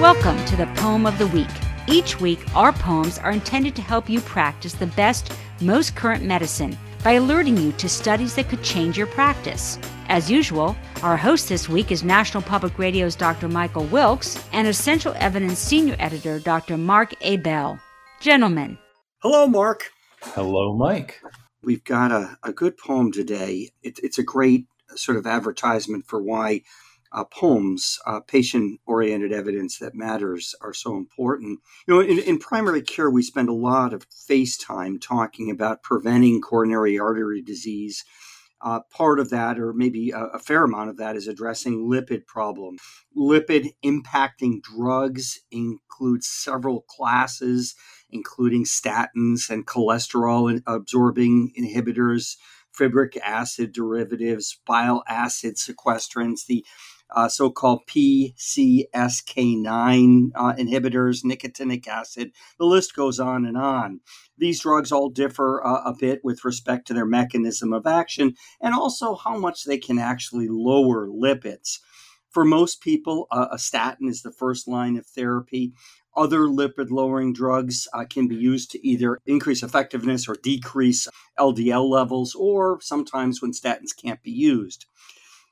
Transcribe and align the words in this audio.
Welcome 0.00 0.42
to 0.46 0.56
the 0.56 0.66
Poem 0.76 1.04
of 1.04 1.18
the 1.18 1.26
Week. 1.26 1.46
Each 1.86 2.18
week, 2.18 2.40
our 2.56 2.72
poems 2.72 3.18
are 3.18 3.32
intended 3.32 3.76
to 3.76 3.82
help 3.82 4.08
you 4.08 4.22
practice 4.22 4.72
the 4.72 4.86
best, 4.86 5.30
most 5.60 5.94
current 5.94 6.24
medicine 6.24 6.78
by 7.04 7.12
alerting 7.12 7.58
you 7.58 7.72
to 7.72 7.86
studies 7.86 8.34
that 8.36 8.48
could 8.48 8.62
change 8.62 8.96
your 8.96 9.08
practice. 9.08 9.78
As 10.08 10.30
usual, 10.30 10.74
our 11.02 11.18
host 11.18 11.50
this 11.50 11.68
week 11.68 11.92
is 11.92 12.02
National 12.02 12.42
Public 12.42 12.78
Radio's 12.78 13.14
Dr. 13.14 13.46
Michael 13.46 13.84
Wilkes 13.84 14.42
and 14.54 14.66
Essential 14.66 15.12
Evidence 15.18 15.58
Senior 15.58 15.96
Editor 15.98 16.38
Dr. 16.38 16.78
Mark 16.78 17.12
Ebell. 17.20 17.78
Gentlemen. 18.22 18.78
Hello, 19.18 19.46
Mark. 19.46 19.90
Hello, 20.22 20.74
Mike. 20.74 21.20
We've 21.62 21.84
got 21.84 22.10
a, 22.10 22.38
a 22.42 22.54
good 22.54 22.78
poem 22.78 23.12
today. 23.12 23.68
It, 23.82 24.00
it's 24.02 24.18
a 24.18 24.24
great 24.24 24.64
sort 24.96 25.18
of 25.18 25.26
advertisement 25.26 26.06
for 26.06 26.22
why 26.22 26.62
uh, 27.12 27.24
poems, 27.24 27.98
uh, 28.06 28.20
patient 28.20 28.80
oriented 28.86 29.32
evidence 29.32 29.78
that 29.78 29.94
matters, 29.94 30.54
are 30.60 30.72
so 30.72 30.96
important. 30.96 31.58
You 31.86 31.94
know, 31.94 32.00
in, 32.00 32.18
in, 32.20 32.38
primary 32.38 32.82
care, 32.82 33.10
we 33.10 33.22
spend 33.22 33.48
a 33.48 33.54
lot 33.54 33.92
of 33.92 34.06
face 34.26 34.56
time 34.56 34.98
talking 34.98 35.50
about 35.50 35.82
preventing 35.82 36.40
coronary 36.40 36.98
artery 36.98 37.42
disease. 37.42 38.04
Uh, 38.62 38.80
part 38.92 39.18
of 39.18 39.30
that, 39.30 39.58
or 39.58 39.72
maybe 39.72 40.10
a, 40.10 40.18
a, 40.18 40.38
fair 40.38 40.64
amount 40.64 40.90
of 40.90 40.98
that, 40.98 41.16
is 41.16 41.26
addressing 41.26 41.88
lipid 41.88 42.26
problem. 42.26 42.76
Lipid 43.16 43.70
impacting 43.82 44.60
drugs 44.62 45.40
include 45.50 46.22
several 46.22 46.82
classes, 46.82 47.74
including 48.10 48.64
statins 48.64 49.48
and 49.48 49.66
cholesterol 49.66 50.60
absorbing 50.66 51.52
inhibitors, 51.58 52.36
fibric 52.78 53.16
acid 53.16 53.72
derivatives, 53.72 54.60
bile 54.66 55.02
acid 55.08 55.56
sequestrants, 55.56 56.44
the 56.46 56.64
uh, 57.14 57.28
so 57.28 57.50
called 57.50 57.86
PCSK9 57.86 60.30
uh, 60.34 60.54
inhibitors, 60.54 61.24
nicotinic 61.24 61.86
acid. 61.86 62.32
The 62.58 62.66
list 62.66 62.94
goes 62.94 63.20
on 63.20 63.46
and 63.46 63.56
on. 63.56 64.00
These 64.38 64.60
drugs 64.60 64.92
all 64.92 65.10
differ 65.10 65.64
uh, 65.64 65.82
a 65.84 65.94
bit 65.98 66.20
with 66.24 66.44
respect 66.44 66.86
to 66.88 66.94
their 66.94 67.06
mechanism 67.06 67.72
of 67.72 67.86
action 67.86 68.34
and 68.60 68.74
also 68.74 69.14
how 69.14 69.38
much 69.38 69.64
they 69.64 69.78
can 69.78 69.98
actually 69.98 70.48
lower 70.48 71.08
lipids. 71.08 71.78
For 72.30 72.44
most 72.44 72.80
people, 72.80 73.26
uh, 73.30 73.48
a 73.50 73.58
statin 73.58 74.08
is 74.08 74.22
the 74.22 74.32
first 74.32 74.68
line 74.68 74.96
of 74.96 75.04
therapy. 75.04 75.72
Other 76.16 76.40
lipid 76.40 76.90
lowering 76.90 77.32
drugs 77.32 77.88
uh, 77.92 78.04
can 78.04 78.28
be 78.28 78.36
used 78.36 78.70
to 78.72 78.86
either 78.86 79.18
increase 79.26 79.62
effectiveness 79.62 80.28
or 80.28 80.36
decrease 80.42 81.08
LDL 81.38 81.88
levels, 81.88 82.34
or 82.34 82.80
sometimes 82.80 83.42
when 83.42 83.52
statins 83.52 83.96
can't 83.96 84.22
be 84.22 84.30
used 84.30 84.86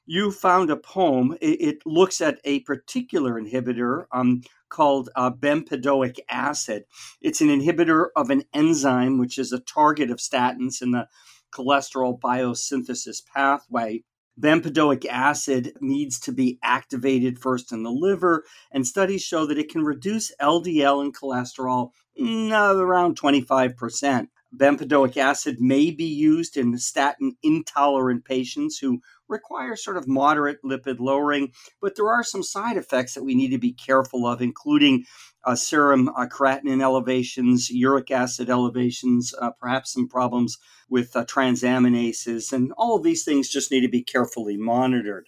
you 0.08 0.32
found 0.32 0.70
a 0.70 0.76
poem. 0.76 1.36
It, 1.40 1.60
it 1.60 1.86
looks 1.86 2.22
at 2.22 2.40
a 2.42 2.60
particular 2.60 3.38
inhibitor 3.40 4.06
um, 4.10 4.40
called 4.70 5.10
uh, 5.14 5.30
bempedoic 5.30 6.18
acid. 6.30 6.84
It's 7.20 7.42
an 7.42 7.48
inhibitor 7.48 8.06
of 8.16 8.30
an 8.30 8.44
enzyme 8.54 9.18
which 9.18 9.38
is 9.38 9.52
a 9.52 9.60
target 9.60 10.10
of 10.10 10.16
statins 10.16 10.80
in 10.80 10.92
the 10.92 11.08
cholesterol 11.54 12.18
biosynthesis 12.18 13.22
pathway. 13.34 14.02
Bempedoic 14.40 15.04
acid 15.04 15.74
needs 15.82 16.18
to 16.20 16.32
be 16.32 16.58
activated 16.62 17.38
first 17.38 17.70
in 17.70 17.82
the 17.82 17.90
liver, 17.90 18.44
and 18.72 18.86
studies 18.86 19.22
show 19.22 19.44
that 19.44 19.58
it 19.58 19.70
can 19.70 19.82
reduce 19.82 20.34
LDL 20.40 21.02
and 21.02 21.14
cholesterol 21.14 21.90
mm, 22.18 22.80
around 22.80 23.20
25%. 23.20 24.28
Bempedoic 24.56 25.18
acid 25.18 25.60
may 25.60 25.90
be 25.90 26.06
used 26.06 26.56
in 26.56 26.78
statin 26.78 27.36
intolerant 27.42 28.24
patients 28.24 28.78
who 28.78 29.00
require 29.28 29.76
sort 29.76 29.96
of 29.96 30.08
moderate 30.08 30.62
lipid 30.64 30.98
lowering, 30.98 31.52
but 31.80 31.96
there 31.96 32.10
are 32.10 32.24
some 32.24 32.42
side 32.42 32.76
effects 32.76 33.14
that 33.14 33.24
we 33.24 33.34
need 33.34 33.50
to 33.50 33.58
be 33.58 33.72
careful 33.72 34.26
of, 34.26 34.40
including 34.40 35.04
uh, 35.44 35.54
serum 35.54 36.08
uh, 36.10 36.26
creatinine 36.26 36.82
elevations, 36.82 37.70
uric 37.70 38.10
acid 38.10 38.50
elevations, 38.50 39.34
uh, 39.40 39.50
perhaps 39.60 39.92
some 39.92 40.08
problems 40.08 40.58
with 40.88 41.14
uh, 41.16 41.24
transaminases, 41.24 42.52
and 42.52 42.72
all 42.76 42.96
of 42.96 43.02
these 43.02 43.24
things 43.24 43.48
just 43.48 43.70
need 43.70 43.82
to 43.82 43.88
be 43.88 44.02
carefully 44.02 44.56
monitored. 44.56 45.26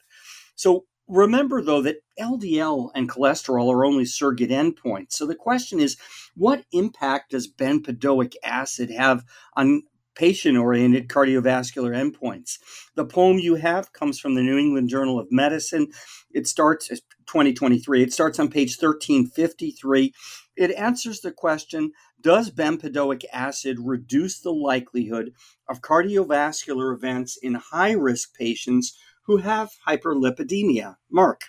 So, 0.55 0.85
remember 1.09 1.61
though 1.61 1.83
that 1.83 2.03
LDL 2.21 2.91
and 2.95 3.09
cholesterol 3.09 3.73
are 3.73 3.85
only 3.85 4.05
surrogate 4.05 4.51
endpoints. 4.51 5.13
So 5.13 5.27
the 5.27 5.35
question 5.35 5.81
is, 5.81 5.97
what 6.37 6.65
impact 6.73 7.33
does 7.33 7.51
bempedoic 7.51 8.35
acid 8.45 8.91
have 8.91 9.25
on 9.57 9.83
patient 10.15 10.57
oriented 10.57 11.09
cardiovascular 11.09 11.93
endpoints. 11.95 12.59
The 12.95 13.05
poem 13.05 13.39
you 13.39 13.57
have 13.57 13.93
comes 13.93 14.19
from 14.19 14.35
the 14.35 14.43
New 14.43 14.59
England 14.59 14.89
Journal 14.89 15.19
of 15.19 15.29
Medicine. 15.31 15.89
It 16.33 16.47
starts 16.47 16.89
2023. 16.89 18.03
It 18.03 18.13
starts 18.13 18.39
on 18.39 18.49
page 18.49 18.77
1353. 18.77 20.13
It 20.57 20.71
answers 20.73 21.21
the 21.21 21.33
question 21.33 21.93
Does 22.21 22.51
bempedoic 22.51 23.25
acid 23.33 23.79
reduce 23.81 24.41
the 24.41 24.53
likelihood 24.53 25.33
of 25.69 25.81
cardiovascular 25.81 26.95
events 26.95 27.39
in 27.41 27.55
high 27.55 27.93
risk 27.93 28.35
patients 28.35 28.99
who 29.27 29.39
have 29.39 29.71
hyperlipidemia? 29.87 30.97
Mark. 31.11 31.43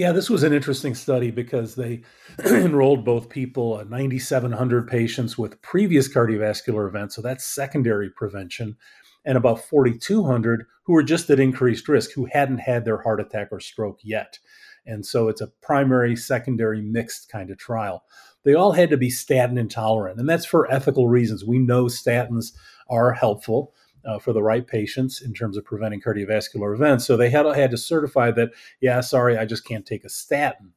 Yeah, 0.00 0.12
this 0.12 0.30
was 0.30 0.44
an 0.44 0.54
interesting 0.54 0.94
study 0.94 1.30
because 1.30 1.74
they 1.74 2.00
enrolled 2.46 3.04
both 3.04 3.28
people, 3.28 3.76
uh, 3.76 3.84
9,700 3.84 4.88
patients 4.88 5.36
with 5.36 5.60
previous 5.60 6.08
cardiovascular 6.08 6.88
events, 6.88 7.14
so 7.14 7.20
that's 7.20 7.44
secondary 7.44 8.08
prevention, 8.08 8.78
and 9.26 9.36
about 9.36 9.62
4,200 9.62 10.64
who 10.84 10.94
were 10.94 11.02
just 11.02 11.28
at 11.28 11.38
increased 11.38 11.86
risk, 11.86 12.12
who 12.12 12.24
hadn't 12.24 12.60
had 12.60 12.86
their 12.86 13.02
heart 13.02 13.20
attack 13.20 13.48
or 13.52 13.60
stroke 13.60 13.98
yet. 14.02 14.38
And 14.86 15.04
so 15.04 15.28
it's 15.28 15.42
a 15.42 15.52
primary, 15.60 16.16
secondary, 16.16 16.80
mixed 16.80 17.30
kind 17.30 17.50
of 17.50 17.58
trial. 17.58 18.02
They 18.42 18.54
all 18.54 18.72
had 18.72 18.88
to 18.88 18.96
be 18.96 19.10
statin 19.10 19.58
intolerant, 19.58 20.18
and 20.18 20.26
that's 20.26 20.46
for 20.46 20.72
ethical 20.72 21.08
reasons. 21.08 21.44
We 21.44 21.58
know 21.58 21.84
statins 21.84 22.52
are 22.88 23.12
helpful 23.12 23.74
uh, 24.04 24.18
for 24.18 24.32
the 24.32 24.42
right 24.42 24.66
patients 24.66 25.20
in 25.20 25.34
terms 25.34 25.56
of 25.56 25.64
preventing 25.64 26.00
cardiovascular 26.00 26.74
events. 26.74 27.06
So 27.06 27.16
they 27.16 27.30
had, 27.30 27.46
had 27.46 27.70
to 27.70 27.78
certify 27.78 28.30
that, 28.32 28.50
yeah, 28.80 29.00
sorry, 29.00 29.36
I 29.36 29.44
just 29.44 29.64
can't 29.64 29.86
take 29.86 30.04
a 30.04 30.08
statin. 30.08 30.72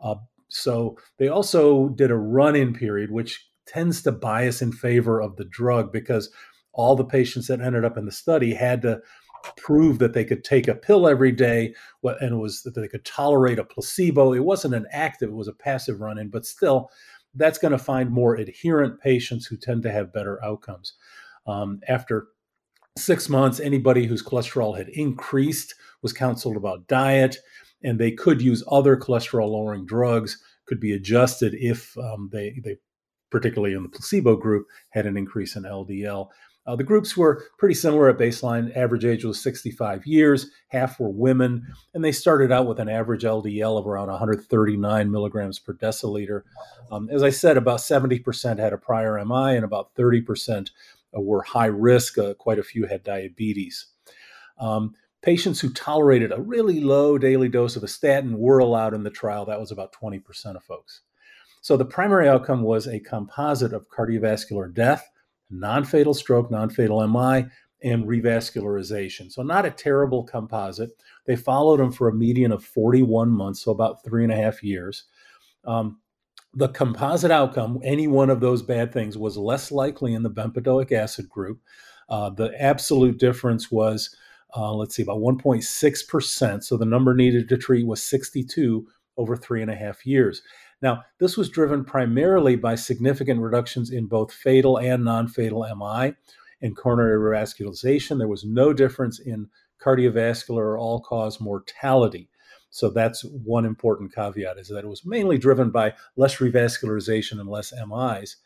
Uh, 0.00 0.16
so 0.48 0.96
they 1.18 1.28
also 1.28 1.88
did 1.88 2.10
a 2.10 2.16
run 2.16 2.56
in 2.56 2.72
period, 2.74 3.10
which 3.10 3.48
tends 3.66 4.02
to 4.02 4.12
bias 4.12 4.62
in 4.62 4.72
favor 4.72 5.20
of 5.20 5.36
the 5.36 5.44
drug 5.44 5.92
because 5.92 6.30
all 6.72 6.94
the 6.94 7.04
patients 7.04 7.48
that 7.48 7.60
ended 7.60 7.84
up 7.84 7.96
in 7.96 8.04
the 8.04 8.12
study 8.12 8.54
had 8.54 8.82
to 8.82 9.00
prove 9.56 9.98
that 9.98 10.12
they 10.12 10.24
could 10.24 10.44
take 10.44 10.68
a 10.68 10.74
pill 10.74 11.08
every 11.08 11.32
day 11.32 11.74
and 12.02 12.32
it 12.32 12.36
was 12.36 12.62
that 12.62 12.74
they 12.74 12.88
could 12.88 13.04
tolerate 13.04 13.58
a 13.58 13.64
placebo. 13.64 14.32
It 14.32 14.44
wasn't 14.44 14.74
an 14.74 14.86
active, 14.92 15.30
it 15.30 15.34
was 15.34 15.48
a 15.48 15.52
passive 15.52 16.00
run 16.00 16.18
in, 16.18 16.28
but 16.28 16.46
still, 16.46 16.90
that's 17.34 17.58
going 17.58 17.72
to 17.72 17.78
find 17.78 18.10
more 18.10 18.34
adherent 18.34 19.00
patients 19.00 19.46
who 19.46 19.56
tend 19.56 19.82
to 19.82 19.92
have 19.92 20.12
better 20.12 20.42
outcomes. 20.42 20.94
Um, 21.46 21.80
after 21.86 22.28
six 22.96 23.28
months, 23.28 23.60
anybody 23.60 24.06
whose 24.06 24.22
cholesterol 24.22 24.76
had 24.76 24.88
increased 24.90 25.74
was 26.02 26.12
counseled 26.12 26.56
about 26.56 26.86
diet, 26.86 27.36
and 27.82 27.98
they 27.98 28.10
could 28.10 28.40
use 28.40 28.64
other 28.70 28.96
cholesterol 28.96 29.50
lowering 29.50 29.86
drugs, 29.86 30.42
could 30.66 30.80
be 30.80 30.92
adjusted 30.92 31.54
if 31.54 31.96
um, 31.98 32.28
they, 32.32 32.60
they, 32.64 32.76
particularly 33.30 33.74
in 33.74 33.82
the 33.82 33.88
placebo 33.88 34.36
group, 34.36 34.66
had 34.90 35.06
an 35.06 35.16
increase 35.16 35.56
in 35.56 35.62
LDL. 35.62 36.28
Uh, 36.66 36.74
the 36.74 36.84
groups 36.84 37.16
were 37.16 37.44
pretty 37.58 37.74
similar 37.74 38.08
at 38.08 38.18
baseline. 38.18 38.76
Average 38.76 39.04
age 39.04 39.24
was 39.24 39.40
65 39.40 40.04
years, 40.04 40.50
half 40.68 40.98
were 40.98 41.10
women, 41.10 41.64
and 41.94 42.04
they 42.04 42.10
started 42.10 42.50
out 42.50 42.66
with 42.66 42.80
an 42.80 42.88
average 42.88 43.22
LDL 43.22 43.78
of 43.78 43.86
around 43.86 44.08
139 44.08 45.10
milligrams 45.10 45.60
per 45.60 45.74
deciliter. 45.74 46.42
Um, 46.90 47.08
as 47.08 47.22
I 47.22 47.30
said, 47.30 47.56
about 47.56 47.78
70% 47.78 48.58
had 48.58 48.72
a 48.72 48.78
prior 48.78 49.24
MI, 49.24 49.54
and 49.54 49.64
about 49.64 49.94
30% 49.94 50.58
uh, 50.60 50.62
were 51.20 51.42
high 51.42 51.66
risk. 51.66 52.18
Uh, 52.18 52.34
quite 52.34 52.58
a 52.58 52.64
few 52.64 52.86
had 52.86 53.02
diabetes. 53.02 53.86
Um, 54.58 54.94
patients 55.22 55.60
who 55.60 55.72
tolerated 55.72 56.32
a 56.32 56.40
really 56.40 56.80
low 56.80 57.18
daily 57.18 57.48
dose 57.48 57.76
of 57.76 57.82
a 57.82 57.88
statin 57.88 58.38
were 58.38 58.58
allowed 58.58 58.94
in 58.94 59.02
the 59.02 59.10
trial. 59.10 59.44
That 59.44 59.60
was 59.60 59.70
about 59.70 59.92
20% 59.92 60.22
of 60.56 60.64
folks. 60.64 61.02
So 61.60 61.76
the 61.76 61.84
primary 61.84 62.28
outcome 62.28 62.62
was 62.62 62.86
a 62.86 63.00
composite 63.00 63.72
of 63.72 63.88
cardiovascular 63.88 64.72
death, 64.72 65.10
non 65.50 65.84
fatal 65.84 66.14
stroke, 66.14 66.50
non 66.50 66.70
fatal 66.70 67.06
MI, 67.08 67.46
and 67.82 68.04
revascularization. 68.04 69.30
So, 69.30 69.42
not 69.42 69.66
a 69.66 69.70
terrible 69.70 70.24
composite. 70.24 70.90
They 71.26 71.36
followed 71.36 71.80
them 71.80 71.92
for 71.92 72.08
a 72.08 72.14
median 72.14 72.52
of 72.52 72.64
41 72.64 73.30
months, 73.30 73.62
so 73.62 73.72
about 73.72 74.04
three 74.04 74.22
and 74.22 74.32
a 74.32 74.36
half 74.36 74.62
years. 74.62 75.04
Um, 75.64 75.98
the 76.56 76.68
composite 76.70 77.30
outcome, 77.30 77.78
any 77.84 78.08
one 78.08 78.30
of 78.30 78.40
those 78.40 78.62
bad 78.62 78.90
things, 78.90 79.18
was 79.18 79.36
less 79.36 79.70
likely 79.70 80.14
in 80.14 80.22
the 80.22 80.30
bempedoic 80.30 80.90
acid 80.90 81.28
group. 81.28 81.60
Uh, 82.08 82.30
the 82.30 82.50
absolute 82.58 83.18
difference 83.18 83.70
was, 83.70 84.16
uh, 84.56 84.72
let's 84.72 84.96
see, 84.96 85.02
about 85.02 85.18
1.6%. 85.18 86.64
So 86.64 86.76
the 86.78 86.86
number 86.86 87.14
needed 87.14 87.50
to 87.50 87.58
treat 87.58 87.86
was 87.86 88.02
62 88.02 88.88
over 89.18 89.36
three 89.36 89.60
and 89.60 89.70
a 89.70 89.76
half 89.76 90.06
years. 90.06 90.40
Now, 90.80 91.04
this 91.20 91.36
was 91.36 91.50
driven 91.50 91.84
primarily 91.84 92.56
by 92.56 92.74
significant 92.74 93.40
reductions 93.40 93.90
in 93.90 94.06
both 94.06 94.32
fatal 94.32 94.78
and 94.78 95.04
non 95.04 95.28
fatal 95.28 95.66
MI 95.76 96.14
and 96.62 96.74
coronary 96.74 97.18
revascularization. 97.18 98.16
There 98.16 98.28
was 98.28 98.44
no 98.44 98.72
difference 98.72 99.18
in 99.18 99.48
cardiovascular 99.82 100.56
or 100.56 100.78
all 100.78 101.00
cause 101.00 101.38
mortality. 101.38 102.30
So 102.76 102.90
that's 102.90 103.22
one 103.22 103.64
important 103.64 104.14
caveat 104.14 104.58
is 104.58 104.68
that 104.68 104.84
it 104.84 104.86
was 104.86 105.06
mainly 105.06 105.38
driven 105.38 105.70
by 105.70 105.94
less 106.14 106.36
revascularization 106.36 107.40
and 107.40 107.48
less 107.48 107.72
MIs. 107.72 108.36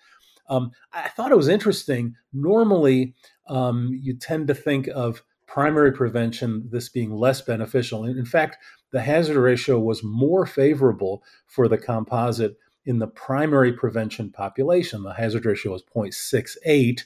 Um, 0.49 0.71
I 0.93 1.09
thought 1.09 1.33
it 1.33 1.37
was 1.37 1.49
interesting. 1.49 2.15
Normally, 2.33 3.17
um, 3.49 3.91
you 3.93 4.15
tend 4.15 4.47
to 4.47 4.55
think 4.55 4.87
of 4.95 5.25
primary 5.49 5.91
prevention 5.91 6.69
this 6.71 6.89
being 6.89 7.13
less 7.13 7.41
beneficial. 7.41 8.05
In 8.05 8.25
fact, 8.25 8.59
the 8.93 9.01
hazard 9.01 9.37
ratio 9.37 9.81
was 9.81 10.05
more 10.05 10.47
favorable 10.47 11.25
for 11.49 11.67
the 11.67 11.79
composite 11.79 12.57
in 12.87 13.01
the 13.01 13.09
primary 13.09 13.73
prevention 13.73 14.31
population. 14.31 15.03
The 15.03 15.15
hazard 15.15 15.45
ratio 15.45 15.73
was 15.73 15.83
0.68, 15.83 17.01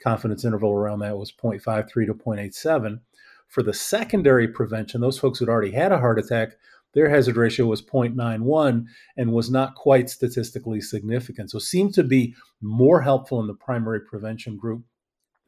confidence 0.00 0.44
interval 0.44 0.70
around 0.70 1.00
that 1.00 1.18
was 1.18 1.32
0.53 1.32 2.06
to 2.06 2.14
0.87. 2.14 3.00
For 3.48 3.62
the 3.62 3.74
secondary 3.74 4.46
prevention, 4.46 5.00
those 5.00 5.18
folks 5.18 5.38
who'd 5.38 5.48
already 5.48 5.72
had 5.72 5.92
a 5.92 5.98
heart 5.98 6.18
attack, 6.18 6.52
their 6.94 7.08
hazard 7.08 7.36
ratio 7.36 7.66
was 7.66 7.82
0.91 7.82 8.84
and 9.16 9.32
was 9.32 9.50
not 9.50 9.74
quite 9.74 10.08
statistically 10.08 10.80
significant. 10.80 11.50
So 11.50 11.58
seemed 11.58 11.94
to 11.94 12.04
be 12.04 12.34
more 12.60 13.02
helpful 13.02 13.40
in 13.40 13.46
the 13.46 13.54
primary 13.54 14.00
prevention 14.00 14.56
group. 14.56 14.84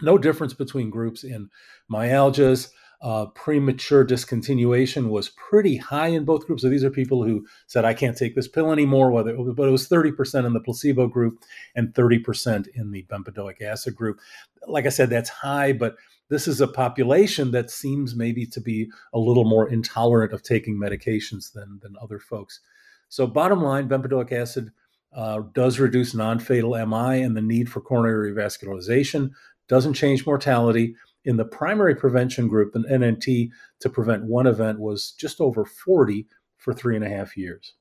No 0.03 0.19
difference 0.19 0.55
between 0.55 0.91
groups 0.91 1.25
in 1.25 1.51
myalgias, 1.91 2.71
uh, 3.03 3.27
premature 3.27 4.05
discontinuation 4.05 5.09
was 5.09 5.31
pretty 5.31 5.77
high 5.77 6.09
in 6.09 6.25
both 6.25 6.47
groups. 6.47 6.63
So 6.63 6.69
these 6.69 6.85
are 6.85 6.91
people 6.91 7.25
who 7.25 7.47
said, 7.67 7.85
I 7.85 7.95
can't 7.95 8.17
take 8.17 8.35
this 8.35 8.49
pill 8.49 8.73
anymore, 8.73 9.11
whether, 9.11 9.35
but 9.37 9.69
it 9.69 9.71
was 9.71 9.89
30% 9.89 10.47
in 10.47 10.53
the 10.53 10.61
placebo 10.61 11.07
group 11.07 11.39
and 11.75 11.95
30% 11.95 12.67
in 12.75 12.91
the 12.91 13.05
bempedoic 13.05 13.63
acid 13.63 13.97
group. 13.97 14.21
Like 14.67 14.85
I 14.85 14.91
said, 14.91 15.09
that's 15.09 15.31
high, 15.31 15.73
but 15.73 15.97
this 16.31 16.49
is 16.49 16.61
a 16.61 16.69
population 16.69 17.51
that 17.51 17.71
seems 17.71 18.17
maybe 18.17 18.47
to 18.47 18.61
be 18.61 18.91
a 19.13 19.19
little 19.19 19.45
more 19.45 19.69
intolerant 19.69 20.33
of 20.33 20.43
taking 20.43 20.79
medications 20.79 21.53
than, 21.53 21.79
than 21.83 21.97
other 22.01 22.19
folks. 22.19 22.61
So, 23.09 23.27
bottom 23.27 23.63
line, 23.63 23.89
bempedoic 23.89 24.33
acid 24.33 24.71
uh, 25.15 25.43
does 25.53 25.79
reduce 25.79 26.15
non 26.15 26.39
fatal 26.39 26.71
MI 26.87 27.23
and 27.23 27.37
the 27.37 27.43
need 27.43 27.69
for 27.69 27.81
coronary 27.81 28.33
revascularization, 28.33 29.31
doesn't 29.69 29.95
change 29.95 30.25
mortality 30.25 30.95
in 31.25 31.37
the 31.37 31.45
primary 31.45 31.95
prevention 31.95 32.49
group, 32.49 32.73
the 32.73 32.81
NNT 32.81 33.51
to 33.81 33.91
prevent 33.91 34.25
one 34.25 34.47
event 34.47 34.81
was 34.81 35.13
just 35.13 35.41
over 35.41 35.65
40 35.65 36.27
for 36.57 36.73
three 36.73 36.97
and 36.97 37.05
a 37.05 37.09
half 37.09 37.37
years. 37.37 37.75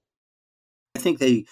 I 0.95 0.99
think 0.99 1.19
they 1.19 1.45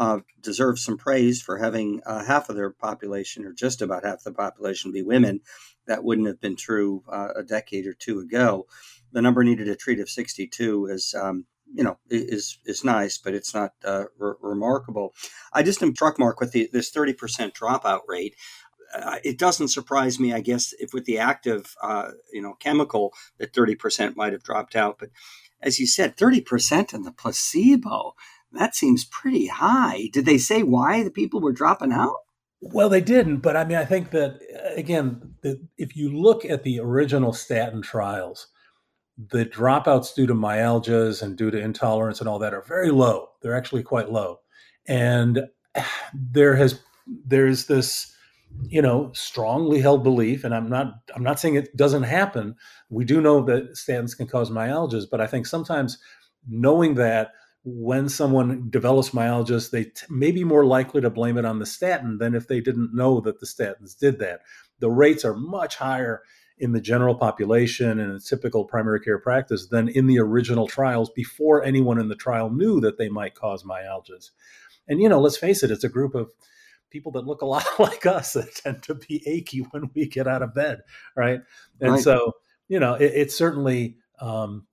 uh, 0.00 0.20
deserve 0.40 0.80
some 0.80 0.98
praise 0.98 1.42
for 1.42 1.58
having 1.58 2.00
uh, 2.06 2.24
half 2.24 2.48
of 2.48 2.56
their 2.56 2.70
population, 2.70 3.46
or 3.46 3.52
just 3.52 3.82
about 3.82 4.04
half 4.06 4.24
the 4.24 4.32
population, 4.32 4.92
be 4.92 5.02
women. 5.02 5.42
That 5.86 6.04
wouldn't 6.04 6.28
have 6.28 6.40
been 6.40 6.56
true 6.56 7.04
uh, 7.08 7.30
a 7.36 7.44
decade 7.44 7.86
or 7.86 7.94
two 7.94 8.20
ago. 8.20 8.66
The 9.12 9.22
number 9.22 9.44
needed 9.44 9.66
to 9.66 9.76
treat 9.76 10.00
of 10.00 10.10
62 10.10 10.86
is, 10.86 11.14
um, 11.20 11.46
you 11.74 11.84
know, 11.84 11.98
is 12.10 12.58
is 12.66 12.84
nice, 12.84 13.18
but 13.18 13.34
it's 13.34 13.54
not 13.54 13.72
uh, 13.84 14.06
re- 14.18 14.34
remarkable. 14.40 15.14
I 15.52 15.62
just 15.62 15.82
am 15.82 15.94
struck, 15.94 16.18
Mark, 16.18 16.40
with 16.40 16.52
the, 16.52 16.70
this 16.72 16.90
30% 16.92 17.52
dropout 17.52 18.02
rate 18.08 18.34
uh, 18.94 19.18
it 19.24 19.38
doesn't 19.38 19.68
surprise 19.68 20.18
me, 20.18 20.32
I 20.32 20.40
guess, 20.40 20.74
if 20.80 20.92
with 20.92 21.04
the 21.04 21.18
active, 21.18 21.76
uh, 21.82 22.12
you 22.32 22.42
know, 22.42 22.54
chemical 22.54 23.12
that 23.38 23.54
30% 23.54 24.16
might 24.16 24.32
have 24.32 24.42
dropped 24.42 24.76
out. 24.76 24.98
But 24.98 25.10
as 25.62 25.78
you 25.78 25.86
said, 25.86 26.16
30% 26.16 26.94
in 26.94 27.02
the 27.02 27.12
placebo, 27.12 28.14
that 28.52 28.74
seems 28.74 29.04
pretty 29.04 29.46
high. 29.46 30.08
Did 30.12 30.26
they 30.26 30.38
say 30.38 30.62
why 30.62 31.02
the 31.02 31.10
people 31.10 31.40
were 31.40 31.52
dropping 31.52 31.92
out? 31.92 32.16
Well, 32.60 32.88
they 32.88 33.00
didn't, 33.00 33.38
but 33.38 33.56
I 33.56 33.64
mean, 33.64 33.78
I 33.78 33.84
think 33.84 34.10
that 34.10 34.38
uh, 34.54 34.74
again, 34.76 35.34
the, 35.42 35.60
if 35.78 35.96
you 35.96 36.10
look 36.10 36.44
at 36.44 36.62
the 36.62 36.80
original 36.80 37.32
statin 37.32 37.80
trials, 37.80 38.48
the 39.30 39.44
dropouts 39.44 40.14
due 40.14 40.26
to 40.26 40.34
myalgias 40.34 41.22
and 41.22 41.36
due 41.36 41.50
to 41.50 41.58
intolerance 41.58 42.20
and 42.20 42.28
all 42.28 42.38
that 42.38 42.54
are 42.54 42.62
very 42.62 42.90
low. 42.90 43.28
They're 43.42 43.56
actually 43.56 43.82
quite 43.82 44.10
low, 44.10 44.40
and 44.86 45.46
there 46.14 46.56
has 46.56 46.80
there's 47.06 47.66
this 47.66 48.14
you 48.68 48.82
know 48.82 49.10
strongly 49.14 49.80
held 49.80 50.02
belief 50.02 50.42
and 50.42 50.54
i'm 50.54 50.68
not 50.68 50.94
i'm 51.14 51.22
not 51.22 51.38
saying 51.38 51.54
it 51.54 51.74
doesn't 51.76 52.02
happen 52.02 52.54
we 52.88 53.04
do 53.04 53.20
know 53.20 53.40
that 53.42 53.72
statins 53.74 54.16
can 54.16 54.26
cause 54.26 54.50
myalgias 54.50 55.04
but 55.08 55.20
i 55.20 55.26
think 55.26 55.46
sometimes 55.46 55.98
knowing 56.48 56.94
that 56.94 57.30
when 57.62 58.08
someone 58.08 58.68
develops 58.70 59.10
myalgias 59.10 59.70
they 59.70 59.84
t- 59.84 60.06
may 60.08 60.30
be 60.30 60.44
more 60.44 60.64
likely 60.64 61.00
to 61.00 61.10
blame 61.10 61.36
it 61.36 61.44
on 61.44 61.58
the 61.58 61.66
statin 61.66 62.18
than 62.18 62.34
if 62.34 62.48
they 62.48 62.60
didn't 62.60 62.94
know 62.94 63.20
that 63.20 63.40
the 63.40 63.46
statins 63.46 63.98
did 63.98 64.18
that 64.18 64.40
the 64.78 64.90
rates 64.90 65.24
are 65.24 65.34
much 65.34 65.76
higher 65.76 66.22
in 66.58 66.72
the 66.72 66.80
general 66.80 67.14
population 67.14 67.98
and 67.98 68.12
a 68.12 68.20
typical 68.20 68.64
primary 68.64 69.00
care 69.00 69.18
practice 69.18 69.68
than 69.68 69.88
in 69.88 70.06
the 70.06 70.18
original 70.18 70.66
trials 70.66 71.10
before 71.10 71.62
anyone 71.62 71.98
in 71.98 72.08
the 72.08 72.14
trial 72.14 72.50
knew 72.50 72.80
that 72.80 72.98
they 72.98 73.08
might 73.08 73.34
cause 73.34 73.62
myalgias 73.62 74.30
and 74.88 75.00
you 75.00 75.08
know 75.08 75.20
let's 75.20 75.36
face 75.36 75.62
it 75.62 75.70
it's 75.70 75.84
a 75.84 75.88
group 75.88 76.14
of 76.14 76.30
people 76.90 77.12
that 77.12 77.26
look 77.26 77.42
a 77.42 77.46
lot 77.46 77.66
like 77.78 78.04
us 78.06 78.34
that 78.34 78.54
tend 78.54 78.82
to 78.82 78.94
be 78.94 79.22
achy 79.26 79.58
when 79.70 79.90
we 79.94 80.06
get 80.06 80.26
out 80.26 80.42
of 80.42 80.54
bed, 80.54 80.80
right? 81.16 81.40
And 81.80 81.92
right. 81.92 82.02
so, 82.02 82.32
you 82.68 82.78
know, 82.78 82.94
it, 82.94 83.12
it's 83.14 83.34
certainly 83.34 83.96
um, 84.20 84.66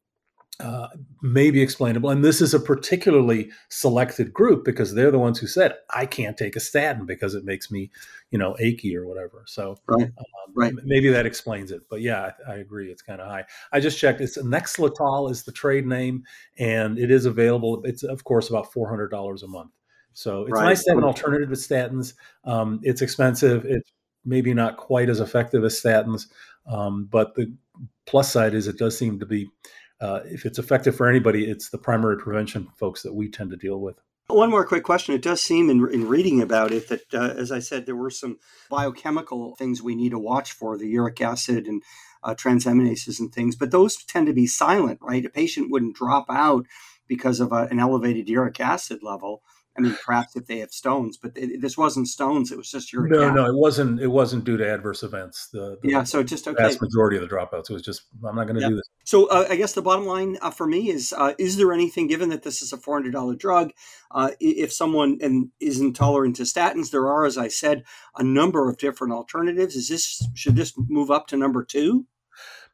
uh, 0.59 0.87
maybe 1.21 1.61
explainable. 1.61 2.09
And 2.09 2.25
this 2.25 2.41
is 2.41 2.53
a 2.53 2.59
particularly 2.59 3.51
selected 3.69 4.33
group 4.33 4.65
because 4.65 4.93
they're 4.93 5.11
the 5.11 5.19
ones 5.19 5.37
who 5.37 5.47
said, 5.47 5.75
I 5.93 6.05
can't 6.05 6.35
take 6.37 6.55
a 6.55 6.59
statin 6.59 7.05
because 7.05 7.35
it 7.35 7.45
makes 7.45 7.69
me, 7.69 7.91
you 8.31 8.39
know, 8.39 8.55
achy 8.59 8.95
or 8.97 9.05
whatever. 9.05 9.43
So 9.45 9.77
right. 9.87 10.05
Um, 10.05 10.53
right. 10.55 10.73
maybe 10.83 11.09
that 11.09 11.27
explains 11.27 11.71
it. 11.71 11.81
But 11.89 12.01
yeah, 12.01 12.31
I, 12.47 12.53
I 12.53 12.55
agree. 12.55 12.91
It's 12.91 13.03
kind 13.03 13.21
of 13.21 13.27
high. 13.27 13.45
I 13.71 13.79
just 13.79 13.99
checked. 13.99 14.19
It's 14.19 14.37
Nexletol 14.37 15.29
is 15.29 15.43
the 15.43 15.51
trade 15.51 15.85
name 15.85 16.23
and 16.57 16.97
it 16.97 17.11
is 17.11 17.25
available. 17.25 17.81
It's, 17.83 18.03
of 18.03 18.23
course, 18.23 18.49
about 18.49 18.71
$400 18.73 19.43
a 19.43 19.47
month. 19.47 19.71
So 20.13 20.43
it's 20.43 20.53
right. 20.53 20.65
nice 20.65 20.83
to 20.85 20.91
have 20.91 20.97
an 20.97 21.03
alternative 21.03 21.49
to 21.49 21.55
statins. 21.55 22.13
Um, 22.43 22.79
it's 22.81 23.03
expensive. 23.03 23.65
It's 23.65 23.91
maybe 24.25 24.55
not 24.55 24.77
quite 24.77 25.09
as 25.09 25.19
effective 25.19 25.63
as 25.63 25.79
statins, 25.79 26.25
um, 26.67 27.07
but 27.11 27.35
the 27.35 27.53
plus 28.07 28.31
side 28.31 28.55
is 28.55 28.67
it 28.67 28.79
does 28.79 28.97
seem 28.97 29.19
to 29.19 29.27
be, 29.27 29.47
uh, 29.99 30.21
if 30.25 30.45
it's 30.45 30.59
effective 30.59 30.95
for 30.95 31.07
anybody, 31.09 31.49
it's 31.49 31.69
the 31.69 31.77
primary 31.77 32.17
prevention 32.17 32.67
folks 32.77 33.03
that 33.03 33.13
we 33.13 33.29
tend 33.29 33.51
to 33.51 33.57
deal 33.57 33.79
with. 33.79 33.99
One 34.27 34.49
more 34.49 34.65
quick 34.65 34.83
question. 34.83 35.15
It 35.15 35.21
does 35.21 35.41
seem 35.41 35.69
in, 35.69 35.89
in 35.89 36.07
reading 36.07 36.41
about 36.41 36.71
it 36.71 36.89
that, 36.89 37.13
uh, 37.13 37.33
as 37.37 37.49
I 37.49 37.59
said, 37.59 37.85
there 37.85 37.95
were 37.95 38.09
some 38.09 38.39
biochemical 38.69 39.55
things 39.55 39.81
we 39.81 39.95
need 39.95 40.09
to 40.09 40.19
watch 40.19 40.51
for 40.51 40.77
the 40.77 40.87
uric 40.87 41.21
acid 41.21 41.65
and 41.65 41.81
uh, 42.23 42.35
transaminases 42.35 43.21
and 43.21 43.33
things, 43.33 43.55
but 43.55 43.71
those 43.71 44.03
tend 44.03 44.27
to 44.27 44.33
be 44.33 44.45
silent, 44.45 44.99
right? 45.01 45.25
A 45.25 45.29
patient 45.29 45.71
wouldn't 45.71 45.95
drop 45.95 46.25
out 46.29 46.65
because 47.07 47.39
of 47.39 47.53
a, 47.53 47.55
uh, 47.55 47.67
an 47.71 47.79
elevated 47.79 48.27
uric 48.27 48.59
acid 48.59 48.99
level. 49.01 49.43
I 49.77 49.81
mean, 49.81 49.95
perhaps 50.03 50.35
if 50.35 50.47
they 50.47 50.59
have 50.59 50.71
stones, 50.71 51.17
but 51.17 51.33
it, 51.35 51.61
this 51.61 51.77
wasn't 51.77 52.07
stones; 52.07 52.51
it 52.51 52.57
was 52.57 52.71
just 52.71 52.91
your. 52.91 53.07
No, 53.07 53.29
no, 53.31 53.45
it 53.45 53.55
wasn't. 53.55 54.01
It 54.01 54.07
wasn't 54.07 54.43
due 54.43 54.57
to 54.57 54.67
adverse 54.67 55.03
events. 55.03 55.49
The, 55.53 55.77
the 55.81 55.89
yeah, 55.89 56.03
so 56.03 56.23
just 56.23 56.47
okay. 56.47 56.63
vast 56.63 56.81
majority 56.81 57.17
of 57.17 57.21
the 57.21 57.27
dropouts. 57.27 57.69
It 57.69 57.73
was 57.73 57.83
just 57.83 58.03
I'm 58.27 58.35
not 58.35 58.47
going 58.47 58.59
to 58.59 58.67
do 58.67 58.75
this. 58.75 58.89
So 59.03 59.27
uh, 59.27 59.45
I 59.49 59.55
guess 59.55 59.73
the 59.73 59.83
bottom 59.83 60.05
line 60.05 60.37
uh, 60.41 60.49
for 60.49 60.65
me 60.65 60.89
is: 60.89 61.13
uh, 61.15 61.33
is 61.37 61.57
there 61.57 61.71
anything, 61.71 62.07
given 62.07 62.29
that 62.29 62.41
this 62.41 62.61
is 62.61 62.73
a 62.73 62.77
four 62.77 62.95
hundred 62.95 63.13
dollar 63.13 63.35
drug, 63.35 63.71
uh, 64.09 64.31
if 64.39 64.73
someone 64.73 65.19
and 65.21 65.49
is 65.59 65.79
intolerant 65.79 66.37
to 66.37 66.43
statins, 66.43 66.89
there 66.89 67.07
are, 67.07 67.25
as 67.25 67.37
I 67.37 67.47
said, 67.47 67.83
a 68.17 68.23
number 68.23 68.69
of 68.69 68.77
different 68.77 69.13
alternatives. 69.13 69.75
Is 69.75 69.89
this 69.89 70.27
should 70.33 70.55
this 70.55 70.73
move 70.75 71.11
up 71.11 71.27
to 71.27 71.37
number 71.37 71.63
two? 71.63 72.07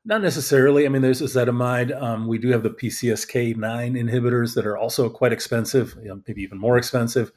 Not 0.06 0.22
necessarily. 0.22 0.86
I 0.86 0.90
mean, 0.90 1.02
there's 1.02 1.22
ezetimibe. 1.22 2.02
Um, 2.02 2.28
we 2.28 2.38
do 2.38 2.50
have 2.50 2.64
the 2.64 2.70
PCSK9 2.70 3.56
inhibitors 3.56 4.54
that 4.56 4.66
are 4.66 4.78
also 4.78 5.10
quite 5.10 5.32
expensive, 5.32 5.96
you 6.02 6.10
know, 6.10 6.22
maybe 6.28 6.42
even 6.42 6.60
more 6.60 6.78
expensive. 6.78 7.32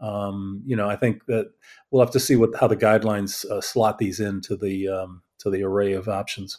Um, 0.00 0.62
you 0.64 0.76
know, 0.76 0.88
I 0.88 0.96
think 0.96 1.26
that 1.26 1.50
we'll 1.90 2.02
have 2.02 2.12
to 2.12 2.20
see 2.20 2.36
what 2.36 2.50
how 2.58 2.68
the 2.68 2.76
guidelines 2.76 3.44
uh, 3.46 3.60
slot 3.60 3.98
these 3.98 4.20
into 4.20 4.56
the 4.56 4.88
um, 4.88 5.22
to 5.40 5.50
the 5.50 5.62
array 5.62 5.92
of 5.92 6.08
options. 6.08 6.58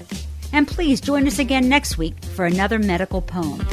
And 0.53 0.67
please 0.67 1.01
join 1.01 1.27
us 1.27 1.39
again 1.39 1.69
next 1.69 1.99
week 1.99 2.23
for 2.25 2.47
another 2.47 2.79
medical 2.79 3.21
poem. 3.21 3.67